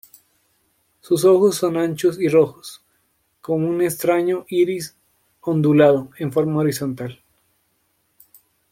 [1.01, 2.83] Sus ojos son anchos y rojos
[3.39, 4.95] con un extraño iris
[5.41, 7.19] ondulado en forma horizontal.